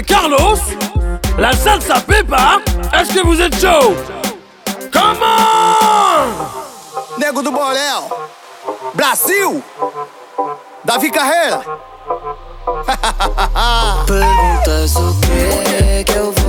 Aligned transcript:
DJ 0.00 0.04
Carlos, 0.04 0.58
la 1.38 1.52
salsa 1.52 2.00
Pepa. 2.00 2.60
Est-ce 2.92 3.12
que 3.12 3.20
vous 3.24 3.40
êtes 3.40 3.54
chaud? 3.60 3.94
Come 4.92 5.22
on! 5.22 6.30
Nego 7.18 7.42
do 7.42 7.50
Borel, 7.50 8.08
Brasil, 8.94 9.62
Davi 10.84 11.10
Carreira. 11.10 11.60
Perguntas 14.06 14.96
o 14.96 15.20
que 15.20 16.04
que 16.04 16.18
eu 16.18 16.32
vou 16.32 16.39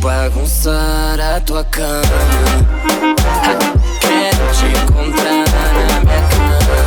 bagunçar 0.00 1.20
a 1.20 1.40
tua 1.40 1.62
cama 1.64 2.00
Quero 4.00 4.50
te 4.54 4.64
encontrar 4.82 5.44
na 5.44 6.00
minha 6.00 6.22
cama 6.30 6.78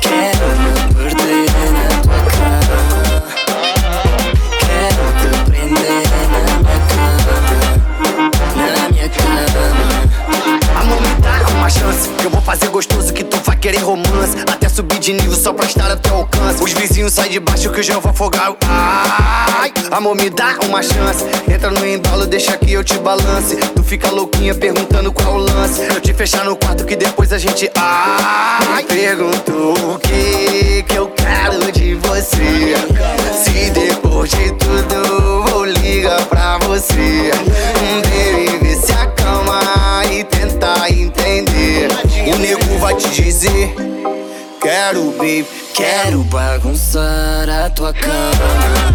Quero 0.00 0.46
me 0.58 0.72
perder 0.94 1.50
na 1.72 1.88
tua 2.00 2.20
cama 2.32 2.80
Quero 4.58 5.04
te 5.20 5.28
prender 5.50 6.04
na 6.32 6.42
minha 6.62 6.78
cama 6.88 7.36
Na 8.56 8.88
minha 8.88 9.08
cama 9.10 10.80
Amor, 10.80 11.00
me 11.00 11.12
dá 11.20 11.34
uma 11.50 11.68
chance. 11.68 12.08
que 12.08 12.24
Eu 12.24 12.30
vou 12.30 12.40
fazer 12.40 12.68
gostoso 12.68 13.12
que 13.12 13.22
tu 13.22 13.38
vai 13.40 13.56
querer 13.56 13.82
romance. 13.82 14.36
Até 14.50 14.68
subir 14.68 14.98
de 14.98 15.12
nível 15.12 15.34
só 15.34 15.52
pra 15.52 15.66
estar 15.66 15.90
a 15.90 15.96
teu 15.96 16.16
alcance. 16.16 16.62
Os 16.62 16.72
vizinhos 16.72 17.12
saem 17.12 17.32
de 17.32 17.40
baixo 17.40 17.70
que 17.70 17.80
eu 17.90 18.00
vou 18.00 18.10
afogar. 18.10 18.56
Ai, 18.66 19.70
amor, 19.94 20.16
me 20.16 20.28
dá 20.28 20.58
uma 20.64 20.82
chance. 20.82 21.24
Entra 21.48 21.70
no 21.70 21.86
embalo, 21.86 22.26
deixa 22.26 22.56
que 22.56 22.72
eu 22.72 22.82
te 22.82 22.98
balance. 22.98 23.56
Tu 23.56 23.82
fica 23.84 24.10
louquinha 24.10 24.54
perguntando 24.54 25.12
qual 25.12 25.34
o 25.34 25.38
lance. 25.38 25.80
Eu 25.82 26.00
te 26.00 26.12
fechar 26.12 26.44
no 26.44 26.56
quarto 26.56 26.84
que 26.84 26.96
depois 26.96 27.32
a 27.32 27.38
gente. 27.38 27.70
Ai, 27.76 28.82
pergunto 28.84 29.52
o 29.52 29.98
que 29.98 30.82
que 30.82 30.96
eu 30.96 31.08
quero 31.08 31.70
de 31.70 31.94
você. 31.94 32.74
Se 33.32 33.70
depois 33.70 34.30
de 34.30 34.52
tudo 34.52 35.44
vou 35.48 35.64
ligar 35.64 36.24
pra 36.26 36.58
você. 36.58 37.30
Um 37.82 38.00
baby, 38.02 38.74
se 38.74 38.92
acalma 38.92 39.60
e 40.10 40.24
tentar 40.24 40.90
entender. 40.90 41.88
O 42.32 42.38
nego 42.38 42.78
vai 42.78 42.96
te 42.96 43.08
dizer: 43.10 43.74
Quero, 44.60 45.12
baby, 45.12 45.46
Quero 45.74 46.22
bagunçar 46.22 47.50
a 47.50 47.68
tua 47.68 47.92
cama 47.92 48.94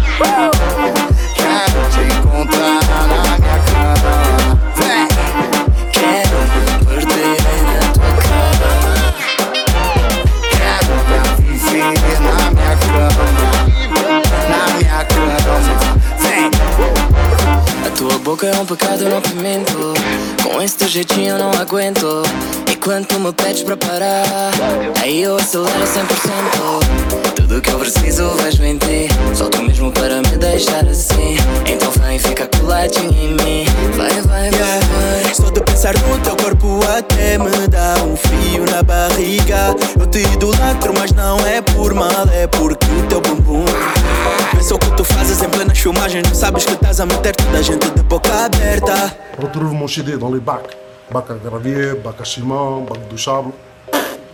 sabes 46.40 46.64
que 46.64 46.72
estás 46.72 46.98
a 47.00 47.04
meter 47.04 47.36
toda 47.36 47.58
a 47.58 47.62
gente 47.62 47.90
de 47.90 48.02
boca 48.02 48.46
aberta 48.46 49.14
Retrouve 49.38 49.74
mon 49.74 49.86
CD 49.86 50.16
dans 50.16 50.30
les 50.30 50.40
bacs. 50.40 50.74
Bac 51.12 51.30
à 51.30 51.34
gravier, 51.34 51.94
bac 52.02 52.18
à 52.18 52.24
ciment, 52.24 52.80
bac 52.80 52.98
de 53.10 53.16
sable. 53.18 53.52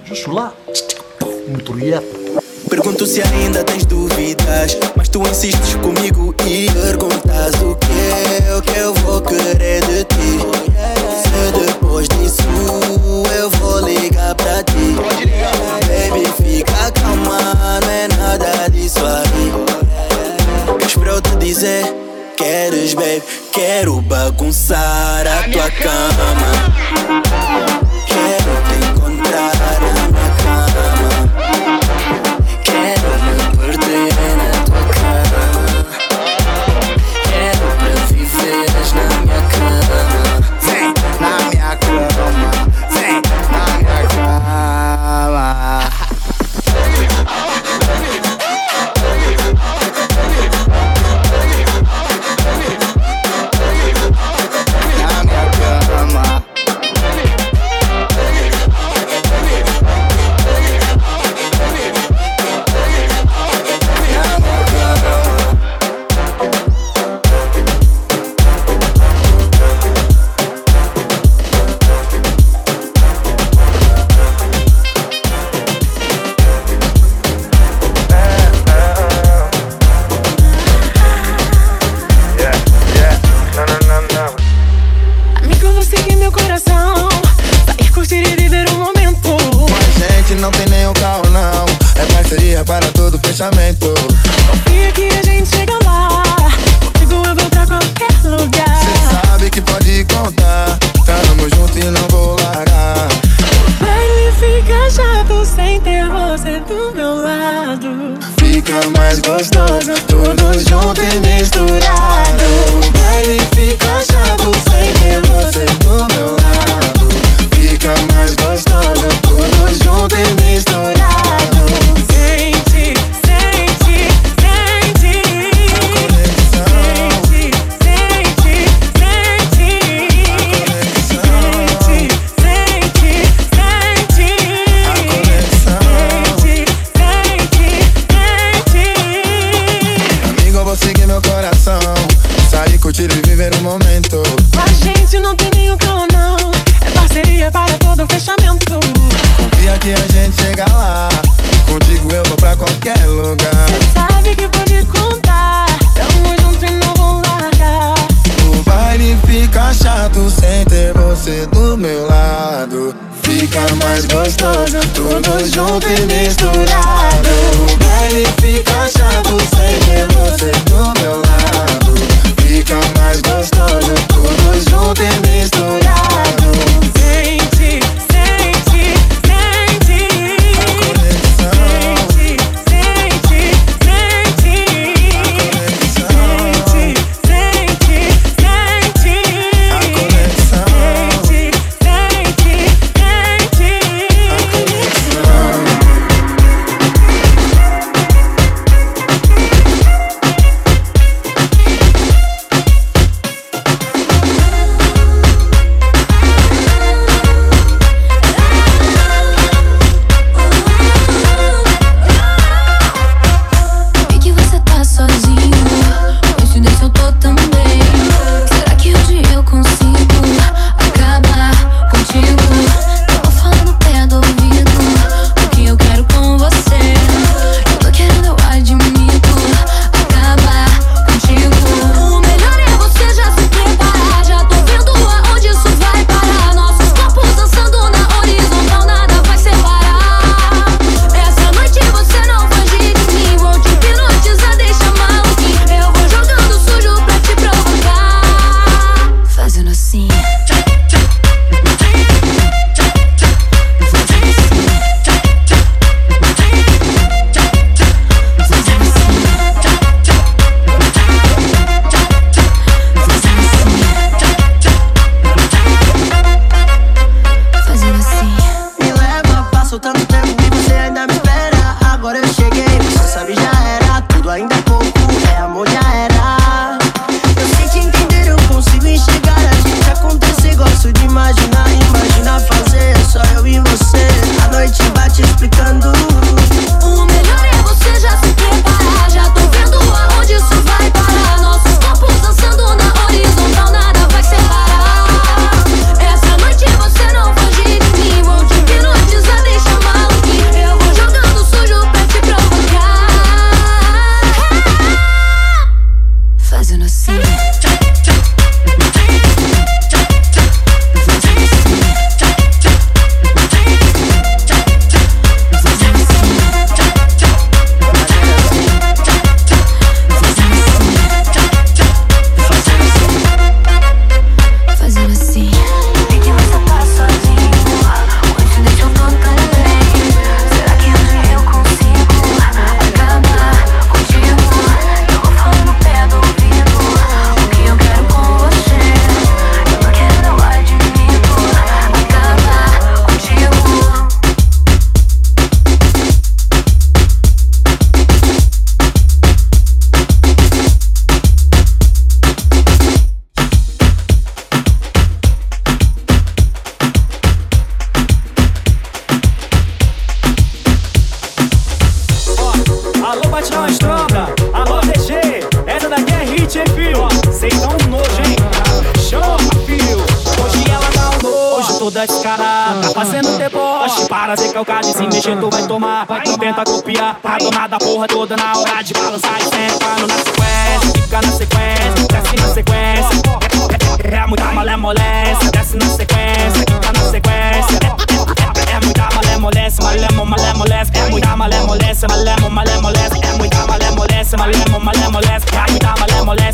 Je 0.04 0.14
suis 0.14 0.32
là. 0.32 0.52
Motorieta. 1.48 2.06
Pergunto 2.70 3.06
se 3.06 3.22
ainda 3.22 3.62
tens 3.62 3.86
dúvidas 3.86 4.76
Mas 4.96 5.08
tu 5.08 5.20
insistes 5.22 5.76
comigo 5.76 6.34
e 6.44 6.66
perguntas 6.72 7.54
o 7.62 7.76
que 7.76 8.44
é 8.44 8.56
o 8.56 8.62
que 8.62 8.76
eu 8.78 8.92
vou 8.94 9.20
querer 9.22 9.80
de 9.86 10.04
ti 10.04 10.15
Bagunçar 24.26 25.24
a 25.24 25.48
tua 25.52 25.70
cama 25.70 26.15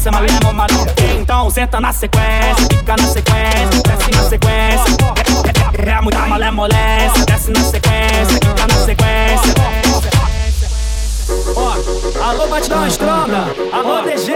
sequência. 0.02 1.20
Então 1.20 1.50
senta 1.50 1.80
na 1.80 1.92
sequência, 1.92 2.66
fica 2.70 2.96
na 2.96 3.06
sequência, 3.06 3.82
desce 3.86 4.10
na 4.10 4.28
sequência. 4.28 4.96
É, 5.78 5.88
é, 5.88 5.90
é, 5.90 5.96
é 5.96 6.00
muita 6.00 6.18
desce 7.26 7.50
na 7.50 7.60
sequência, 7.60 8.34
fica 8.34 8.66
na 8.66 8.84
sequência. 8.84 9.54
Ó, 11.54 11.74
oh, 11.74 12.22
alô 12.24 12.46
batidão 12.48 12.86
estrada, 12.86 13.46
alô 13.72 14.02
DG, 14.02 14.32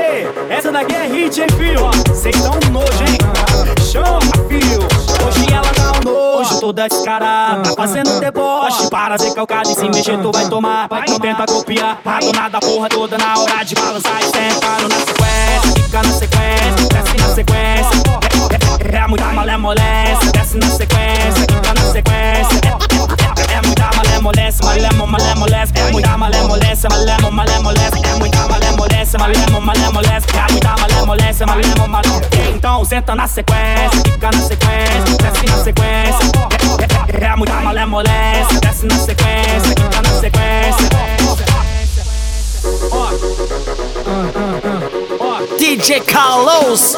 essa 0.49 0.71
daqui 0.71 0.95
é 0.95 1.07
hit, 1.07 1.41
hein, 1.41 1.47
fio? 1.57 2.15
Cês 2.15 2.41
tão 2.41 2.53
nojo, 2.71 3.05
hein? 3.07 3.19
Chama, 3.91 4.21
fio. 4.49 4.81
Hoje 5.27 5.47
ela 5.53 5.73
dá 5.73 5.99
um 5.99 6.13
nojo, 6.13 6.61
toda 6.61 6.89
descarada, 6.89 7.63
tá 7.63 7.75
fazendo 7.77 8.21
deboche. 8.21 8.89
Para 8.89 9.19
ser 9.19 9.35
calcado 9.35 9.71
e 9.71 9.75
se 9.75 9.89
mexer, 9.89 10.19
tu 10.19 10.31
vai 10.31 10.49
tomar. 10.49 10.89
Vai, 10.89 11.07
não 11.09 11.19
tenta 11.19 11.45
copiar, 11.47 11.99
pago 12.03 12.33
nada, 12.33 12.61
porra 12.61 12.89
toda 12.89 13.19
na 13.19 13.39
hora 13.39 13.65
de 13.65 13.75
balançar 13.75 14.21
e 14.21 14.25
sentar 14.25 14.89
na 14.89 15.06
Fica 15.75 16.03
na 16.03 16.13
sequência, 16.13 16.89
desce 16.93 17.17
na 17.17 17.35
sequência. 17.35 18.03
É, 18.51 18.55
é, 18.55 18.57
é 18.57 18.97
eh, 18.97 18.97
eh, 18.97 18.97
eh, 18.97 19.09
muita 19.09 19.25
malemolência, 19.27 20.33
desce 20.33 20.57
na 20.59 20.71
sequência, 20.71 21.41
fica 21.41 21.75
na 21.75 21.93
sequência. 21.93 22.61
É, 22.65 23.53
é, 23.53 23.59
é 23.59 23.63
muita 23.63 23.91
malemolência, 23.97 24.65
malemo, 24.65 25.07
malemolência. 25.07 25.73
É 25.79 25.93
muita 25.93 26.17
malemolência, 26.19 26.89
malemo, 26.91 27.31
malemolência. 27.31 28.07
É 28.07 28.19
muita 28.19 28.49
malemolência, 28.49 29.19
malemo, 29.19 29.61
malemolência. 29.61 30.39
É 30.39 30.53
muita 30.53 30.77
malemolência, 30.77 31.47
malemo, 31.47 31.89
malemolência. 31.89 32.51
Então 32.55 32.85
senta 32.85 33.15
na 33.15 33.27
sequência, 33.27 34.03
fica 34.05 34.31
na 34.31 34.43
sequência, 34.43 35.17
desce 35.23 35.47
na 35.47 35.65
sequência. 35.65 36.27
É, 37.13 37.25
é, 37.25 37.29
é 37.29 37.37
muita 37.37 37.55
malemolência, 37.61 38.61
desce 38.61 38.87
na 38.87 38.99
sequência, 38.99 39.69
fica 39.69 40.03
na 40.03 40.21
sequência. 40.21 40.89
Ó. 42.91 43.11
Uh 44.07 44.31
-huh. 44.35 44.46
DJ 45.67 45.99
Carlos. 46.07 46.95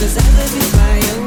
Cause 0.00 0.18
I 0.18 0.22
love 0.38 1.18
you. 1.18 1.23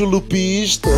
Lupista. 0.00 0.88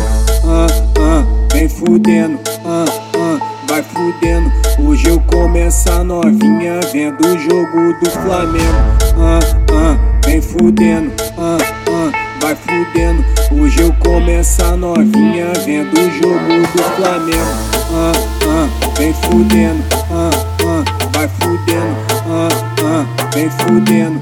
Ah, 0.45 0.67
ah, 0.99 1.25
vem 1.51 1.67
fudendo, 1.67 2.39
ah, 2.65 2.85
ah, 3.17 3.65
vai 3.67 3.83
fudendo. 3.83 4.51
Hoje 4.79 5.09
eu 5.09 5.19
começo 5.21 5.89
a 5.91 6.03
novinha 6.03 6.79
vendo 6.93 7.27
o 7.27 7.37
jogo 7.37 7.93
do 8.01 8.09
Flamengo. 8.09 8.77
Ah, 9.17 9.39
ah, 9.73 9.97
vem 10.25 10.41
fudendo, 10.41 11.11
ah, 11.37 11.57
ah, 11.89 12.11
vai 12.41 12.55
fudendo. 12.55 13.25
Hoje 13.51 13.81
eu 13.81 13.93
começo 13.99 14.63
a 14.63 14.77
novinha 14.77 15.51
vendo 15.65 15.93
o 15.93 16.11
jogo 16.11 16.67
do 16.73 16.83
Flamengo. 16.95 17.75
Ah, 17.91 18.11
ah, 18.47 18.95
vem 18.97 19.13
fudendo, 19.13 19.83
ah, 20.11 20.29
ah, 20.61 21.09
vai 21.11 21.27
fudendo, 21.27 21.95
ah, 22.27 22.49
ah, 22.83 23.05
vem 23.33 23.49
fudendo, 23.49 24.21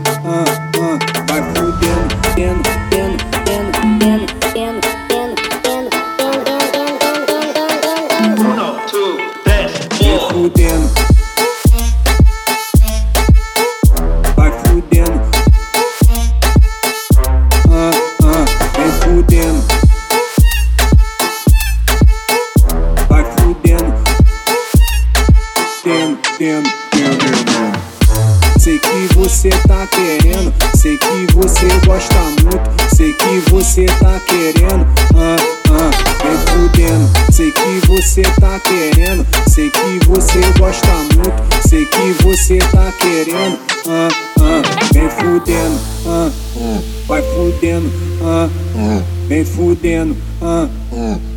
vem 49.28 49.46
fudendo, 49.46 50.16
ah, 50.42 50.68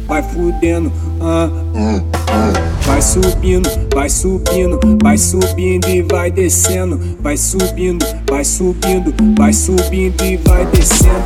vai 0.06 0.22
fudendo, 0.22 0.92
ah, 1.20 1.48
vai 2.84 3.02
subindo, 3.02 3.68
vai 3.94 4.08
subindo, 4.08 4.78
vai 5.02 5.18
subindo 5.18 5.88
e 5.88 6.02
vai 6.02 6.30
descendo, 6.30 7.00
vai 7.20 7.36
subindo, 7.36 8.04
vai 8.28 8.44
subindo, 8.44 9.14
vai 9.36 9.52
subindo 9.52 10.24
e 10.24 10.36
vai 10.38 10.66
descendo. 10.66 11.24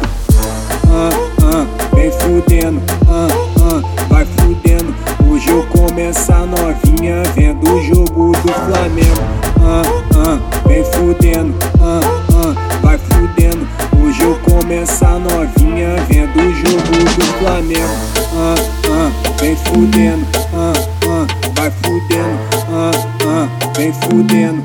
Ah, 0.88 1.10
ah, 1.42 1.94
vem 1.94 2.10
fudendo, 2.10 2.80
ah, 3.08 3.28
ah, 3.60 4.06
vai 4.08 4.24
fudendo. 4.24 4.94
Hoje 5.30 5.48
eu 5.48 5.62
começo 5.66 6.32
a 6.32 6.46
novinha 6.46 7.22
vendo 7.34 7.72
o 7.72 7.82
jogo 7.82 8.32
do 8.32 8.52
Flamengo. 8.52 9.22
Ah, 9.62 9.82
ah, 10.16 10.68
vem 10.68 10.84
fudendo, 10.84 11.54
ah, 11.80 12.00
ah, 12.34 12.78
vai 12.82 12.98
fudendo. 12.98 13.68
Hoje 14.02 14.22
eu 14.22 14.38
começo 14.40 15.04
a 15.04 15.18
novinha 15.18 15.39
do 17.50 17.56
Flamengo. 17.56 17.94
Ah, 18.32 18.54
ah, 18.90 19.10
vem 19.40 19.56
fudendo, 19.56 20.26
ah, 20.54 20.72
ah, 21.06 21.26
vai 21.54 21.70
fudendo, 21.70 22.38
ah, 22.68 22.90
ah, 23.26 23.72
vem 23.76 23.92
fudendo, 23.92 24.62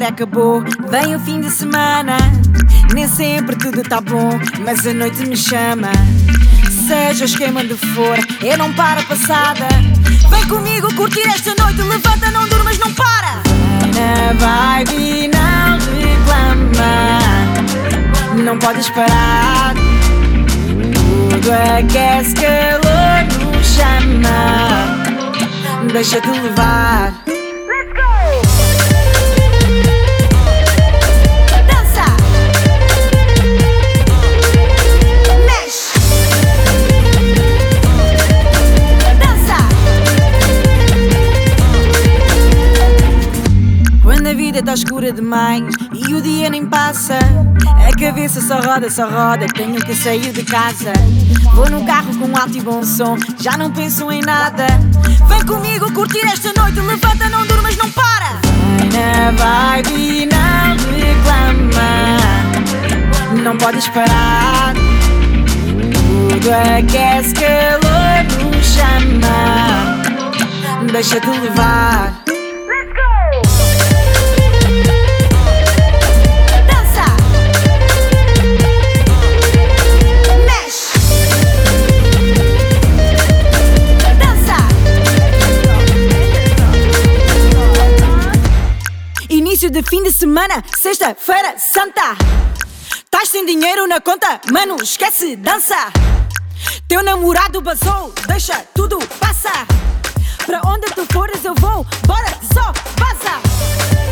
acabou, 0.00 0.64
vem 0.88 1.14
o 1.14 1.20
fim 1.20 1.40
de 1.40 1.50
semana. 1.50 2.16
Nem 2.94 3.06
sempre 3.06 3.56
tudo 3.56 3.82
tá 3.82 4.00
bom, 4.00 4.30
mas 4.64 4.86
a 4.86 4.94
noite 4.94 5.26
me 5.26 5.36
chama. 5.36 5.90
Seja 6.86 7.24
o 7.24 7.26
esquema 7.26 7.62
de 7.62 7.74
for, 7.74 8.18
eu 8.42 8.56
não 8.56 8.72
paro 8.72 9.04
passada. 9.04 9.68
Vem 10.30 10.48
comigo 10.48 10.94
curtir 10.94 11.28
esta 11.28 11.54
noite, 11.62 11.82
levanta, 11.82 12.30
não 12.30 12.48
durmas, 12.48 12.78
não 12.78 12.90
para. 12.94 13.42
Na 13.94 14.32
vibe, 14.32 15.28
não 15.28 15.78
reclama. 16.00 17.18
Não 18.42 18.58
podes 18.58 18.88
parar. 18.90 19.74
Tudo 21.30 21.52
aquece, 21.52 22.34
calor 22.34 23.52
nos 23.52 23.66
chama. 23.66 25.02
Deixa-te 25.92 26.30
levar. 26.30 27.31
Vida 44.52 44.66
tá 44.66 44.74
escura 44.74 45.10
demais 45.10 45.64
e 45.94 46.14
o 46.14 46.20
dia 46.20 46.50
nem 46.50 46.66
passa, 46.66 47.18
a 47.88 47.98
cabeça 47.98 48.38
só 48.42 48.60
roda, 48.60 48.90
só 48.90 49.08
roda. 49.08 49.46
Tenho 49.46 49.80
que 49.82 49.94
sair 49.94 50.30
de 50.30 50.44
casa. 50.44 50.92
Vou 51.54 51.70
no 51.70 51.82
carro 51.86 52.14
com 52.18 52.36
alto 52.36 52.58
e 52.58 52.60
bom 52.60 52.84
som, 52.84 53.16
já 53.40 53.56
não 53.56 53.72
penso 53.72 54.12
em 54.12 54.20
nada. 54.20 54.66
Vem 55.26 55.46
comigo 55.46 55.90
curtir 55.92 56.26
esta 56.26 56.52
noite, 56.52 56.78
levanta, 56.80 57.30
não 57.30 57.46
durmas, 57.46 57.76
não 57.78 57.90
para. 57.92 58.40
Vai 58.76 58.88
na 58.90 59.30
vibe, 59.30 60.26
não 60.26 60.76
reclama. 60.98 62.18
Não 63.42 63.56
podes 63.56 63.88
parar. 63.88 64.74
Tudo 66.28 66.50
aquece, 66.78 67.32
calor 67.32 68.52
nos 68.52 68.66
chama. 68.66 70.02
Deixa-te 70.92 71.30
levar. 71.40 72.31
De 89.72 89.82
fim 89.82 90.02
de 90.02 90.12
semana, 90.12 90.62
sexta-feira 90.78 91.54
santa. 91.56 92.14
Tás 93.10 93.30
sem 93.30 93.46
dinheiro 93.46 93.86
na 93.86 94.02
conta, 94.02 94.38
mano, 94.52 94.76
esquece, 94.82 95.34
dança. 95.34 95.90
Teu 96.86 97.02
namorado 97.02 97.62
basou, 97.62 98.12
deixa 98.28 98.54
tudo 98.74 98.98
passar. 99.18 99.66
Pra 100.44 100.60
onde 100.66 100.86
tu 100.94 101.06
fores 101.10 101.42
eu 101.42 101.54
vou, 101.54 101.86
bora 102.06 102.28
só 102.52 102.70
vaza. 102.98 104.11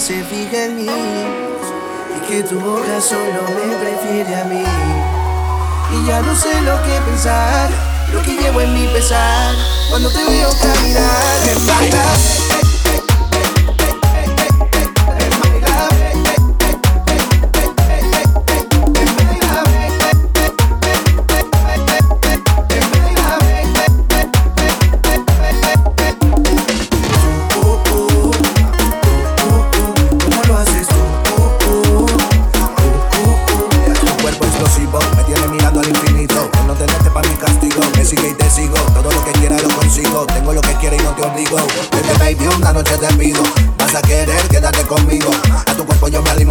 Se 0.00 0.22
fija 0.24 0.64
en 0.64 0.76
mí 0.76 0.86
y 0.86 2.28
que 2.28 2.42
tu 2.42 2.60
boca 2.60 3.00
solo 3.00 3.42
me 3.48 3.76
prefiere 3.76 4.36
a 4.36 4.44
mí. 4.44 4.64
Y 5.92 6.06
ya 6.06 6.20
no 6.20 6.36
sé 6.36 6.60
lo 6.60 6.82
que 6.82 7.00
pensar, 7.06 7.70
lo 8.12 8.22
que 8.22 8.34
llevo 8.34 8.60
en 8.60 8.74
mi 8.74 8.86
pesar 8.88 9.54
cuando 9.88 10.10
te 10.10 10.22
veo 10.24 10.50
caminar. 10.60 11.40
Me 11.46 12.45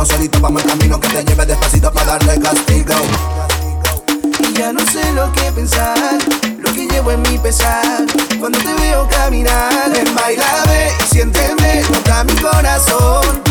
alimo 0.05 0.17
solito. 0.17 0.39
Vamos 0.41 0.63
al 0.63 0.69
camino 0.69 0.99
que 0.99 1.07
te 1.09 1.23
lleve 1.23 1.45
despacito 1.45 1.91
para 1.91 2.17
darle 2.17 2.39
castigo. 2.39 2.95
Y 4.39 4.53
ya 4.53 4.73
no 4.73 4.79
sé 4.91 5.11
lo 5.13 5.31
que 5.31 5.51
pensar, 5.51 5.97
lo 6.59 6.73
que 6.73 6.87
llevo 6.87 7.11
en 7.11 7.21
mi 7.23 7.37
pesar. 7.37 8.05
Cuando 8.39 8.59
te 8.59 8.73
veo 8.73 9.07
caminar, 9.09 9.91
ven, 9.91 10.13
bailame 10.15 10.91
y 10.99 11.13
siénteme, 11.13 11.83
toca 11.91 12.23
mi 12.23 12.33
corazón. 12.35 13.41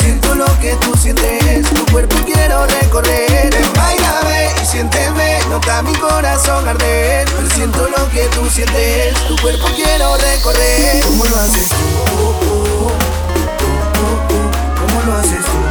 Siento 0.00 0.34
lo 0.34 0.46
que 0.60 0.74
tú 0.76 0.96
sientes, 0.96 1.68
tu 1.70 1.84
cuerpo 1.86 2.16
quiero 2.24 2.66
recorrer. 2.66 3.50
Ven, 3.52 3.72
bailame 3.74 4.48
y 4.62 4.66
siénteme, 4.66 5.38
nota 5.48 5.82
mi 5.82 5.94
corazón 5.94 6.68
arder. 6.68 7.28
Siento 7.54 7.88
lo 7.88 8.08
que 8.10 8.22
tú 8.34 8.48
sientes, 8.50 9.14
tu 9.28 9.36
cuerpo 9.40 9.68
quiero 9.74 10.16
recorrer. 10.16 11.02
¿Cómo 11.04 11.24
lo 11.24 11.36
haces 11.36 11.68
oh. 12.16 12.92
¿Cómo 14.80 15.02
lo 15.06 15.18
haces 15.18 15.44
tú? 15.44 15.61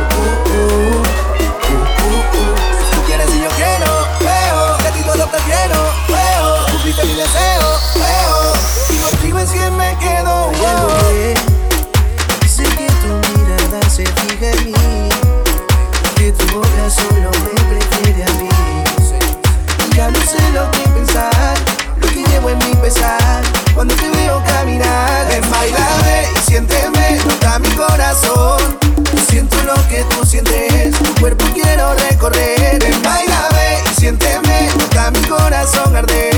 corazón 35.61 35.95
arde 35.95 36.30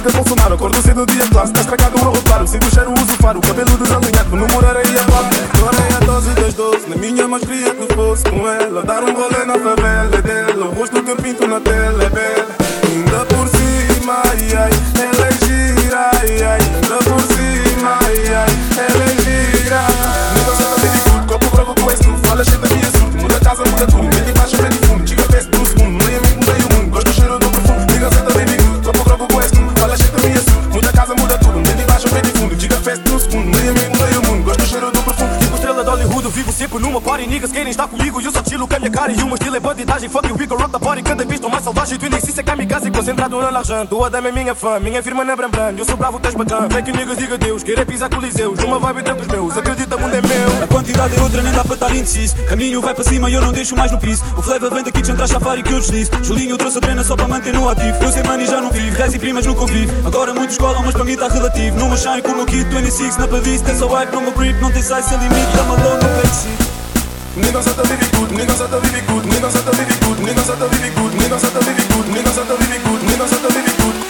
Dicas 0.00 0.14
Bolsonaro, 0.14 0.54
acordo 0.54 0.80
cedo 0.80 1.04
dia 1.04 1.28
classe 1.28 1.52
Está 1.52 1.60
estragado 1.60 1.98
o 1.98 2.12
reparo, 2.12 2.46
sigo 2.46 2.64
o 2.64 2.70
cheiro, 2.70 2.90
uso 2.90 3.16
faro 3.20 3.38
Cabelo 3.38 3.76
desalinhado, 3.76 4.34
meu 4.34 4.48
número 4.48 4.66
era 4.66 4.82
ia 4.88 5.02
a 5.02 5.58
Agora 5.58 5.76
é 5.76 5.94
a 5.94 6.00
dose 6.06 6.30
das 6.30 6.54
doze, 6.54 6.88
na 6.88 6.96
minha 6.96 7.28
mais 7.28 7.44
queria 7.44 7.74
que 7.74 7.94
fosse 7.94 8.24
com 8.24 8.48
ela 8.48 8.82
Dar 8.82 9.04
um 9.04 9.12
rolê 9.12 9.44
na 9.44 9.58
favela. 9.58 10.19
dans 43.50 43.54
l'argent, 43.54 43.84
do 43.84 44.04
Adam 44.04 44.24
é 44.26 44.32
minha 44.32 44.54
fã, 44.54 44.78
minha 44.78 45.02
firma 45.02 45.24
na 45.24 45.34
Brambran, 45.34 45.74
eu 45.76 45.84
sou 45.84 45.96
bravo, 45.96 46.18
estás 46.18 46.34
bacana. 46.34 46.68
Vem 46.68 46.84
que 46.84 46.92
niggas 46.92 47.18
diga 47.18 47.36
Deus, 47.36 47.62
querer 47.62 47.84
pisar 47.84 48.08
coliseus, 48.08 48.58
uma 48.60 48.78
vibe 48.78 49.00
entre 49.00 49.12
os 49.12 49.26
meus, 49.26 49.56
acredita, 49.56 49.96
mundo 49.96 50.14
é 50.14 50.20
meu. 50.20 50.62
A 50.62 50.66
quantidade 50.68 51.16
é 51.16 51.20
outra, 51.20 51.42
nem 51.42 51.52
dá 51.52 51.64
pra 51.64 51.74
estar 51.74 51.90
indeciso. 51.90 52.36
Caminho 52.48 52.80
vai 52.80 52.94
para 52.94 53.04
cima 53.04 53.28
e 53.28 53.34
eu 53.34 53.40
não 53.40 53.52
deixo 53.52 53.76
mais 53.76 53.90
no 53.90 53.98
piso. 53.98 54.22
O 54.36 54.42
flavor 54.42 54.72
vem 54.72 54.84
daqui 54.84 55.02
de 55.02 55.08
jantar 55.08 55.28
chafari 55.28 55.62
que 55.62 55.72
eu 55.72 55.80
deslizo. 55.80 56.10
Julinho 56.22 56.56
trouxe 56.56 56.78
a 56.78 56.80
trena 56.80 57.02
só 57.02 57.16
para 57.16 57.26
manter 57.26 57.52
no 57.52 57.68
ativo. 57.68 57.98
Eu 58.00 58.12
sei 58.12 58.22
mano 58.22 58.42
e 58.42 58.46
já 58.46 58.60
não 58.60 58.70
vivo, 58.70 58.96
rez 58.96 59.14
e 59.14 59.18
primas 59.18 59.46
no 59.46 59.54
convivo. 59.54 59.92
Agora 60.06 60.32
muitos 60.32 60.56
colam, 60.56 60.82
mas 60.84 60.94
pra 60.94 61.04
mim 61.04 61.16
tá 61.16 61.28
relativo. 61.28 61.78
Numa 61.78 61.96
shine 61.96 62.22
com 62.22 62.32
o 62.32 62.36
meu 62.36 62.46
kit, 62.46 62.64
26 62.64 63.16
na 63.16 63.26
playlist, 63.26 63.68
é 63.68 63.74
só 63.74 63.88
hype, 63.88 64.12
no 64.12 64.20
meu 64.20 64.32
grip, 64.32 64.60
não 64.60 64.70
tem 64.70 64.82
size 64.82 65.02
sem 65.02 65.18
limite, 65.18 65.56
dá-me 65.56 65.70
logo 65.70 65.94
no 65.94 66.22
backseat. 66.22 66.59
niggas 67.40 67.66
out 70.52 70.62
the 70.62 70.68
living 70.68 70.94
good, 70.94 71.12
niggas 71.16 71.42
out 71.42 71.52
the 71.52 71.60
living 71.60 71.88
good, 71.88 72.06
niggas 72.12 72.38
out 72.38 72.46
the 72.46 72.56
living 72.56 72.82
good, 72.84 73.00
niggas 73.08 73.32
out 73.32 73.42
the 73.42 73.48
living 73.48 73.76
good. 73.78 74.09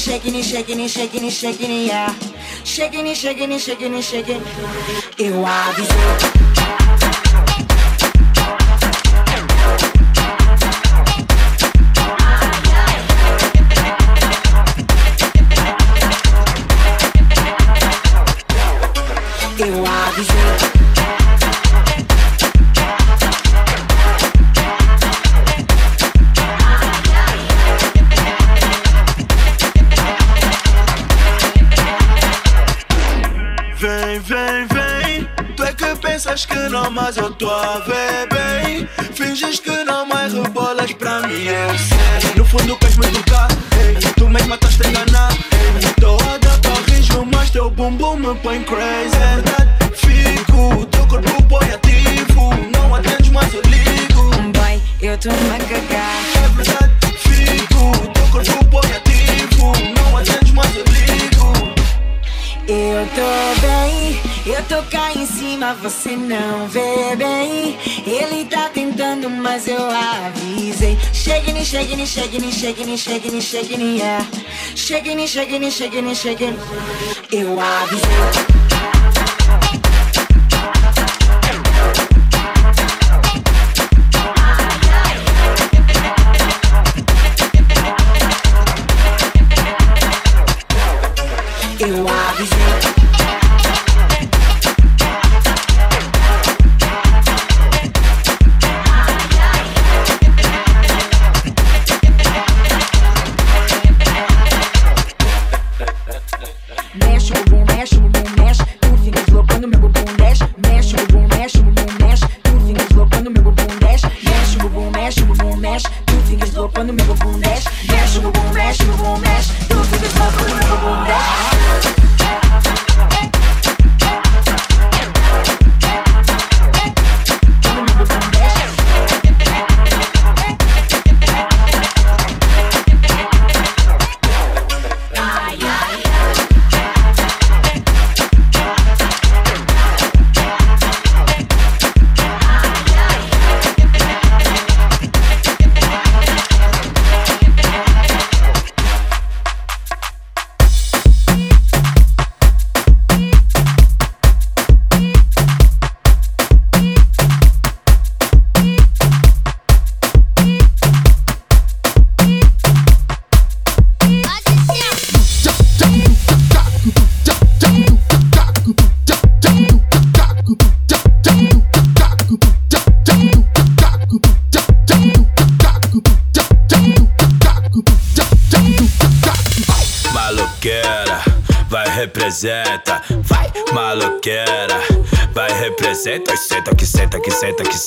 shaking 0.00 0.34
it, 0.34 0.44
shaking 0.44 0.80
it, 0.80 0.88
shaking 0.88 0.88
it, 0.88 0.88
shaking 0.88 1.24
it, 1.24 1.30
shaking 1.32 1.70
it, 1.70 1.86
yeah. 1.86 2.14
Shaking 2.64 3.06
it, 3.06 3.16
shaking 3.16 3.52
it, 3.52 3.60
shaking 3.60 3.94
it, 3.94 4.02
shaking 4.02 4.40
it. 4.40 5.20
It 5.20 5.34
wild 5.34 6.51
Vem, 33.82 34.20
vem, 34.20 34.68
vem. 34.68 35.28
Tu 35.56 35.64
é 35.64 35.72
que 35.72 35.96
pensas 35.96 36.46
que 36.46 36.54
não, 36.54 36.88
mas 36.88 37.16
eu 37.16 37.32
tô 37.32 37.50
a 37.50 37.80
ver 37.80 38.28
bem. 38.32 38.88
Finges 39.12 39.58
que 39.58 39.82
não, 39.82 40.06
mais 40.06 40.32
rebolas 40.32 40.92
pra 40.92 41.18
mim. 41.22 41.48
É 41.48 41.66
sério. 41.76 42.36
No 42.36 42.44
fundo, 42.44 42.76
queres 42.76 42.96
me 42.96 43.08
educar? 43.08 43.48
Ei, 43.84 43.96
tu 44.16 44.28
mesmo 44.28 44.54
estás 44.54 44.80
a 44.82 44.88
enganar. 44.88 45.32
Tô 46.00 46.14
a 46.14 46.38
dar 46.38 46.60
pra 46.60 46.94
rijo, 46.94 47.26
mas 47.34 47.50
teu 47.50 47.68
bumbum 47.70 48.14
me 48.14 48.32
põe 48.36 48.62
crazy. 48.62 49.16
É 49.16 49.34
verdade, 49.34 49.96
fico. 49.96 50.86
Teu 50.86 51.04
corpo 51.08 51.42
põe 51.48 51.72
ativo. 51.72 52.50
Não 52.72 52.94
atendes, 52.94 53.30
mais 53.30 53.52
eu 53.52 53.62
ligo. 53.62 54.30
Boy, 54.52 54.80
eu 55.00 55.18
tô 55.18 55.28
a 55.28 55.58
cagar. 55.58 56.22
É 56.36 56.48
verdade, 56.54 57.18
fico. 57.18 57.90
Teu 58.12 58.26
corpo 58.28 58.64
põe 58.66 58.92
ativo. 58.92 59.72
Não 59.96 60.16
atendes, 60.18 60.52
mais 60.52 60.72
eu 60.76 60.84
ligo. 60.84 61.72
Eu 62.68 63.06
tô 63.08 63.61
eu 64.44 64.62
tô 64.64 64.82
cá 64.90 65.12
em 65.14 65.24
cima, 65.24 65.74
você 65.74 66.16
não 66.16 66.66
vê 66.68 67.14
bem. 67.16 67.78
Ele 68.06 68.44
tá 68.44 68.68
tentando, 68.68 69.30
mas 69.30 69.68
eu 69.68 69.88
avisei. 69.90 70.98
Chegue, 71.12 71.64
chegue, 71.64 72.06
chegue, 72.06 72.52
chegue, 72.52 72.98
chegue, 72.98 73.40
chegue, 73.40 73.98
yeah. 73.98 74.26
Chegue, 74.74 75.26
chegue, 75.28 75.70
chegue, 75.70 76.14
chegue. 76.14 76.58
Eu 77.30 77.60
avisei. 77.60 79.01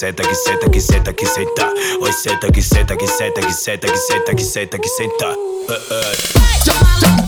Senta 0.06 0.22
que 0.22 0.36
senta 0.36 0.70
que 0.70 0.82
senta 0.82 1.13
que 1.13 1.26
senta 1.26 1.74
oi 2.00 2.13
senta 2.13 2.52
que 2.52 2.62
senta 2.62 2.96
que 2.96 3.08
senta 3.08 3.41
que 3.41 3.54
senta 3.54 3.88
que 3.88 3.98
senta 3.98 4.36
que 4.36 4.44
senta 4.44 4.78
que 4.78 4.88
senta. 4.88 5.30
Eh, 5.68 5.82
eh. 5.89 7.24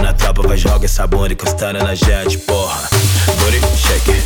Na 0.00 0.12
tropa, 0.12 0.46
vai 0.46 0.56
joga 0.56 0.84
essa 0.86 1.06
bunda 1.06 1.32
encostando 1.32 1.78
na 1.78 1.94
gente, 1.94 2.38
porra. 2.38 2.88
Booty 3.38 3.60
shake. 3.76 4.22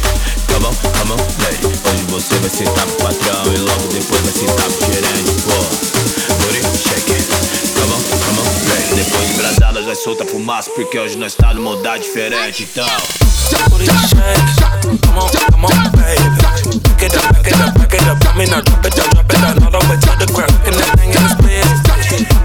Come 0.52 0.66
on, 0.66 0.74
come 0.74 1.12
on, 1.12 1.16
lady. 1.42 1.66
Hoje 1.66 2.02
você 2.08 2.34
vai 2.38 2.50
sentar 2.50 2.84
pro 2.86 2.96
patrão 3.06 3.52
e 3.52 3.58
logo 3.58 3.86
depois 3.92 4.20
vai 4.22 4.32
sentar 4.32 4.66
pro 4.66 4.86
gerente, 4.86 5.32
porra. 5.42 5.68
Booty 6.40 6.60
shake. 6.78 7.24
Come 7.74 7.92
on, 7.92 8.02
come 8.20 8.40
on, 8.40 8.44
lady. 8.68 8.94
Depois 8.94 9.28
de 9.28 9.34
brasada 9.34 9.82
já 9.82 9.94
solta 9.94 10.24
fumaça, 10.24 10.70
porque 10.70 10.98
hoje 10.98 11.16
nós 11.16 11.34
tá 11.34 11.52
numa 11.54 11.72
mudar 11.72 11.98
diferente, 11.98 12.62
então. 12.62 12.86
Booty 13.70 13.86
shake, 13.86 14.98
come 15.06 15.18
on, 15.18 15.28
come 15.50 15.64
on, 15.64 15.90
baby. 15.96 16.36
Back 16.96 17.06
it 17.06 17.16
up, 17.16 17.32
back 17.32 17.48
it 17.48 17.60
up, 17.60 17.78
back 17.78 17.94
it 17.94 18.08
up. 18.08 18.18
I 18.26 18.38
mean, 18.38 18.52
I 18.52 18.60
drop 18.60 18.84
it 18.84 18.94
down, 18.94 19.10
drop 19.10 19.32
it 19.32 19.40
the 19.72 19.78
way 19.88 19.96
to 19.96 20.12
the 20.18 20.32
ground. 20.32 20.52
Looking 20.52 20.78
that 20.78 20.98
thing 20.98 21.12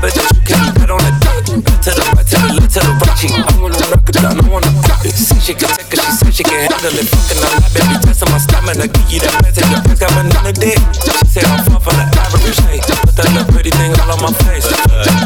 that 0.02 0.16
you 0.16 0.94
on 0.94 1.06
it. 1.06 1.21
To 1.62 1.90
the 1.94 2.06
right, 2.14 2.26
to 2.26 2.38
the 2.38 2.50
left, 2.58 2.74
to 2.74 2.80
the 2.82 2.92
right. 2.94 3.18
She, 3.18 3.28
I 3.30 3.46
wanna 3.62 3.78
rock 3.90 4.10
it 4.10 4.18
I 4.18 4.34
wanna 4.50 4.72
pop 4.86 5.06
it. 5.06 5.14
See 5.14 5.38
she 5.42 5.54
can 5.54 5.70
take 5.74 5.94
it, 5.94 6.02
she 6.02 6.12
said 6.18 6.34
she 6.34 6.44
can 6.44 6.66
handle 6.66 6.94
it. 6.94 7.06
Fucking 7.06 7.42
on 7.42 7.54
that 7.62 7.72
baby, 7.74 7.96
testing 8.02 8.30
my 8.30 8.38
stamina. 8.42 8.86
Give 8.90 9.10
you 9.10 9.20
that 9.26 9.36
message, 9.46 9.70
your 9.70 9.82
pants 9.82 10.02
got 10.02 10.12
banana 10.14 10.54
dick. 10.54 10.80
She 10.98 11.14
said 11.30 11.46
I'm 11.46 11.62
far 11.66 11.82
from 11.82 11.96
the 11.98 12.06
average. 12.18 12.60
Hey, 12.66 12.82
put 13.06 13.14
that 13.18 13.30
little 13.34 13.50
pretty 13.54 13.72
thing 13.74 13.94
all 14.02 14.14
on 14.14 14.20
my 14.22 14.34
face. 14.46 14.66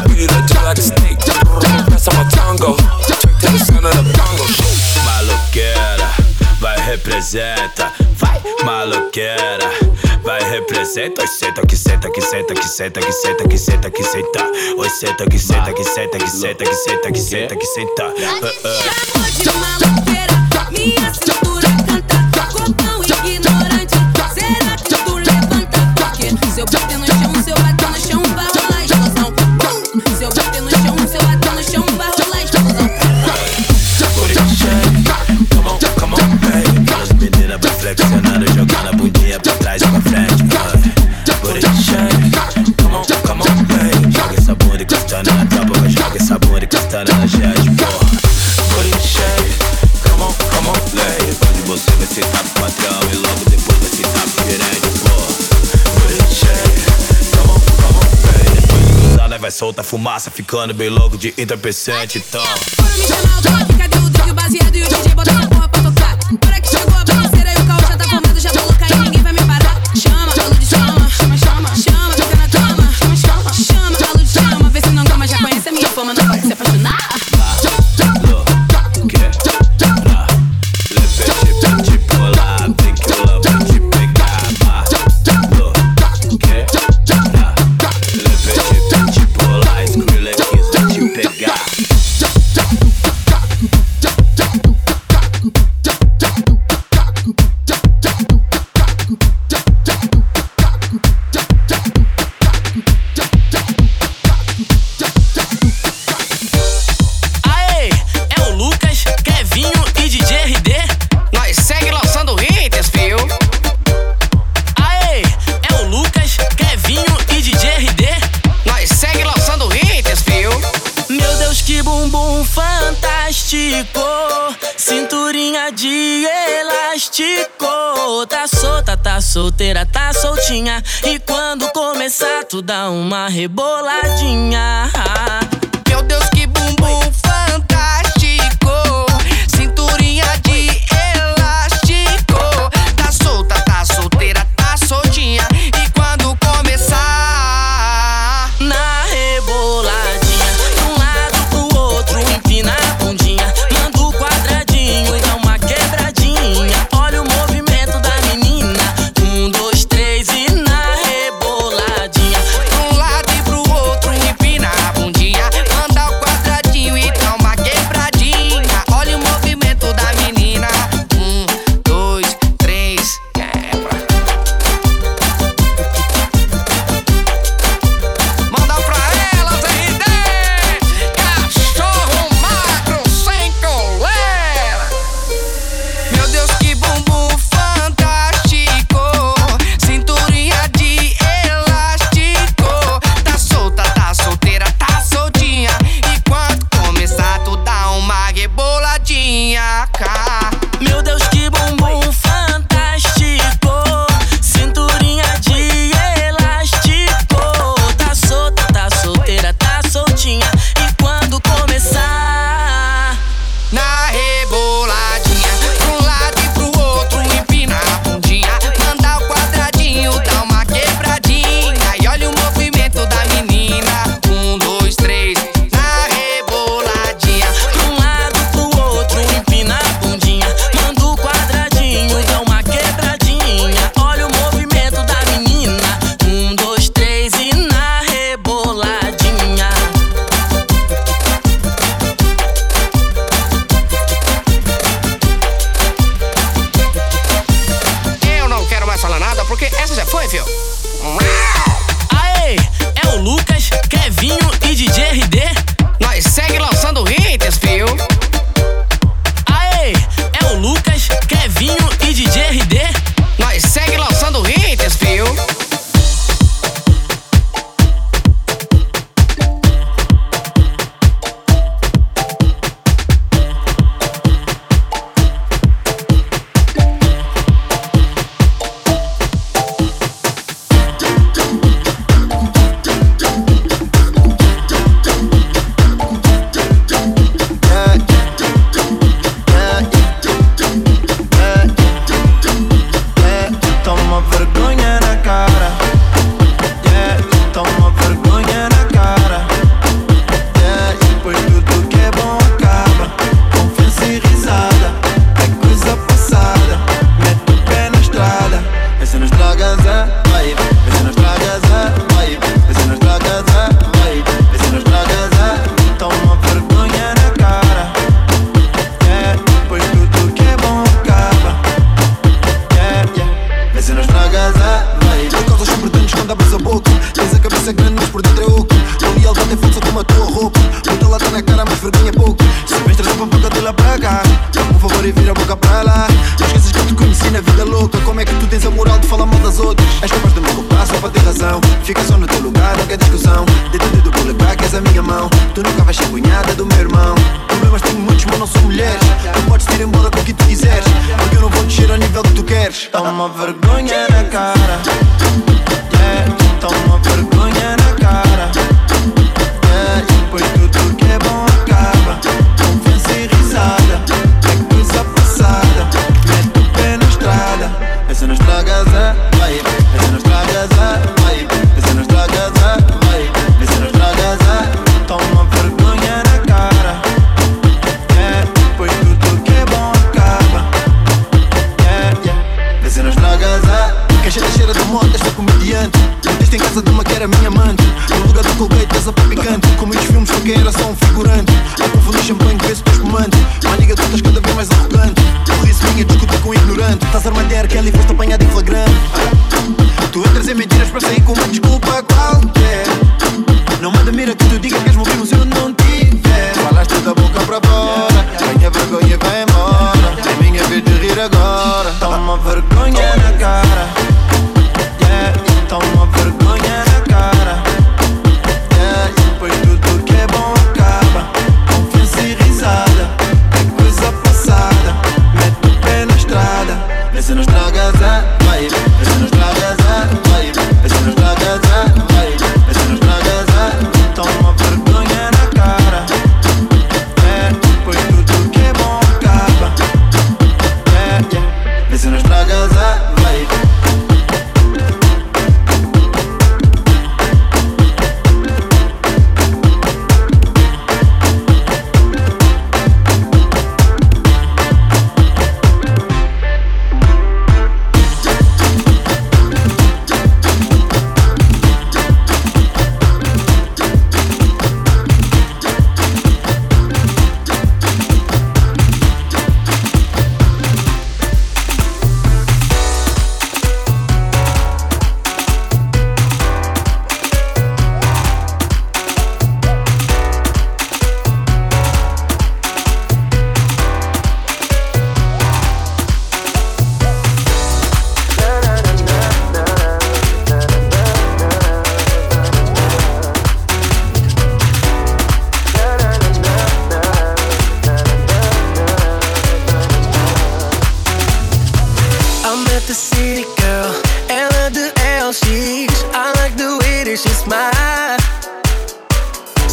Pretty 0.08 0.28
look 0.28 0.44
just 0.44 0.64
like 0.64 0.78
a 0.78 0.84
snake. 0.84 1.20
Press 1.88 2.08
on 2.08 2.14
my 2.16 2.24
tongue, 2.28 2.60
go. 2.60 2.76
Straight 3.04 3.36
to 3.40 3.46
the 3.52 3.60
center 3.60 3.92
of 3.92 4.04
the 4.04 4.12
bongo. 4.16 4.44
Maloqueira, 5.04 6.08
vai 6.60 6.76
representa, 6.88 7.92
vai 8.16 8.40
maloqueira, 8.64 9.70
vai 10.26 10.42
representa, 10.50 11.22
oi 11.22 11.28
senta 11.28 11.64
que 11.64 11.76
senta 11.76 12.10
que 12.10 12.20
senta 12.20 12.52
que 12.52 12.68
senta 12.68 13.00
que 13.00 13.12
senta 13.12 13.48
que 13.48 13.56
senta 13.56 13.90
que 13.90 14.02
senta, 14.02 14.50
oi 14.76 14.90
senta 14.90 15.24
que 15.24 15.38
senta 15.38 15.72
que 15.72 15.84
senta 15.84 16.18
que 16.18 16.26
senta 16.28 16.64
que 16.64 16.74
senta 16.74 17.12
que 17.12 17.20
senta 17.20 17.56
que 17.56 17.66
senta. 17.66 18.12
Eh, 18.18 20.02
eh. 20.02 20.05
Soltar 59.66 59.84
fumaça, 59.84 60.30
ficando 60.30 60.72
bem 60.72 60.88
louco 60.88 61.18
de 61.18 61.34
entorpecente, 61.36 62.18
então. 62.18 62.44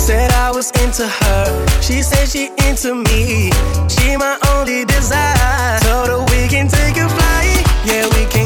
Said 0.03 0.33
I 0.33 0.51
was 0.51 0.69
into 0.83 1.07
her. 1.07 1.81
She 1.81 2.01
said 2.01 2.27
she 2.27 2.51
into 2.67 2.93
me. 2.93 3.51
She 3.87 4.17
my 4.17 4.37
only 4.51 4.83
desire. 4.83 5.79
Told 5.79 6.09
her 6.09 6.19
we 6.35 6.49
can 6.49 6.67
take 6.67 6.97
a 6.97 7.07
flight. 7.07 7.63
Yeah, 7.85 8.05
we 8.13 8.25
can. 8.29 8.42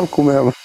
Uxa, 0.00 0.42
o 0.42 0.61